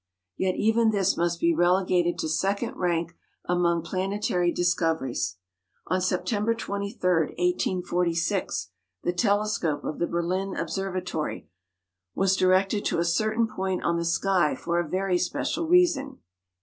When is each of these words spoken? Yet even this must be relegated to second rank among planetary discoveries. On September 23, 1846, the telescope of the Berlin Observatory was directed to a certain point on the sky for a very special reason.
Yet 0.35 0.55
even 0.55 0.89
this 0.89 1.15
must 1.15 1.39
be 1.39 1.53
relegated 1.53 2.17
to 2.17 2.27
second 2.27 2.75
rank 2.75 3.15
among 3.45 3.83
planetary 3.83 4.51
discoveries. 4.51 5.35
On 5.85 6.01
September 6.01 6.55
23, 6.55 7.35
1846, 7.37 8.71
the 9.03 9.13
telescope 9.13 9.83
of 9.83 9.99
the 9.99 10.07
Berlin 10.07 10.55
Observatory 10.55 11.49
was 12.15 12.35
directed 12.35 12.83
to 12.85 12.97
a 12.97 13.05
certain 13.05 13.45
point 13.45 13.83
on 13.83 13.97
the 13.97 14.03
sky 14.03 14.55
for 14.55 14.79
a 14.79 14.89
very 14.89 15.19
special 15.19 15.67
reason. 15.67 16.17